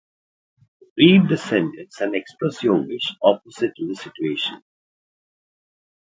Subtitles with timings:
[0.97, 4.63] Read the sentences and express your wishes, opposite to the situation.